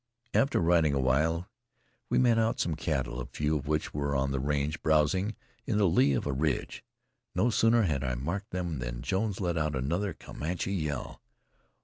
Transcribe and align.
After 0.33 0.59
riding 0.59 0.95
a 0.95 0.99
while 0.99 1.47
we 2.09 2.17
made 2.17 2.39
out 2.39 2.59
some 2.59 2.73
cattle, 2.73 3.19
a 3.21 3.27
few 3.27 3.55
of 3.55 3.67
which 3.67 3.93
were 3.93 4.15
on 4.15 4.31
the 4.31 4.39
range, 4.39 4.81
browsing 4.81 5.35
in 5.67 5.77
the 5.77 5.87
lee 5.87 6.13
of 6.13 6.25
a 6.25 6.33
ridge. 6.33 6.83
No 7.35 7.51
sooner 7.51 7.83
had 7.83 8.03
I 8.03 8.15
marked 8.15 8.49
them 8.49 8.79
than 8.79 9.03
Jones 9.03 9.39
let 9.39 9.59
out 9.59 9.75
another 9.75 10.13
Comanche 10.15 10.73
yell. 10.73 11.21